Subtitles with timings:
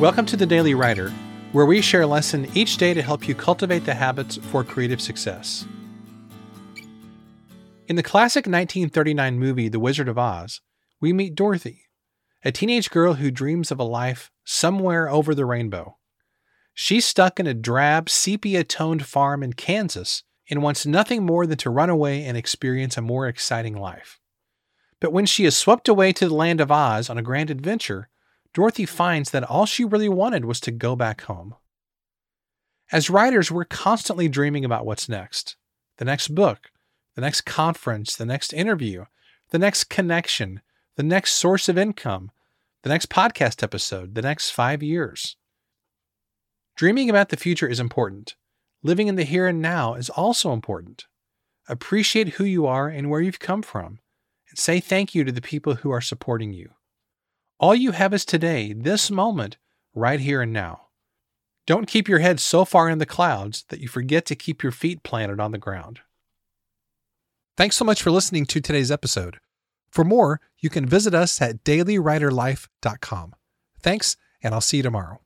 [0.00, 1.10] Welcome to the Daily Writer,
[1.52, 4.98] where we share a lesson each day to help you cultivate the habits for creative
[4.98, 5.66] success.
[7.86, 10.62] In the classic 1939 movie The Wizard of Oz,
[11.02, 11.82] we meet Dorothy,
[12.42, 15.98] a teenage girl who dreams of a life somewhere over the rainbow.
[16.72, 21.58] She's stuck in a drab, sepia toned farm in Kansas and wants nothing more than
[21.58, 24.18] to run away and experience a more exciting life.
[24.98, 28.08] But when she is swept away to the land of Oz on a grand adventure,
[28.52, 31.54] Dorothy finds that all she really wanted was to go back home.
[32.92, 35.56] As writers, we're constantly dreaming about what's next
[35.98, 36.70] the next book,
[37.14, 39.04] the next conference, the next interview,
[39.50, 40.62] the next connection,
[40.96, 42.30] the next source of income,
[42.82, 45.36] the next podcast episode, the next five years.
[46.74, 48.34] Dreaming about the future is important.
[48.82, 51.04] Living in the here and now is also important.
[51.68, 53.98] Appreciate who you are and where you've come from,
[54.48, 56.70] and say thank you to the people who are supporting you.
[57.60, 59.58] All you have is today, this moment,
[59.94, 60.86] right here and now.
[61.66, 64.72] Don't keep your head so far in the clouds that you forget to keep your
[64.72, 66.00] feet planted on the ground.
[67.58, 69.40] Thanks so much for listening to today's episode.
[69.90, 73.34] For more, you can visit us at dailywriterlife.com.
[73.82, 75.20] Thanks, and I'll see you tomorrow.